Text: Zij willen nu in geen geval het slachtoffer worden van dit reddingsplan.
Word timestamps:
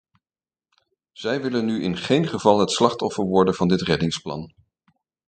Zij 1.11 1.41
willen 1.41 1.65
nu 1.65 1.83
in 1.83 1.97
geen 1.97 2.27
geval 2.27 2.59
het 2.59 2.71
slachtoffer 2.71 3.23
worden 3.23 3.53
van 3.53 3.67
dit 3.67 3.81
reddingsplan. 3.81 4.53